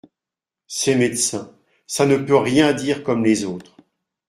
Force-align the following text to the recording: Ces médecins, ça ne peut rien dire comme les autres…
Ces 0.65 0.95
médecins, 0.95 1.55
ça 1.85 2.07
ne 2.07 2.17
peut 2.17 2.35
rien 2.35 2.73
dire 2.73 3.03
comme 3.03 3.23
les 3.23 3.45
autres… 3.45 3.77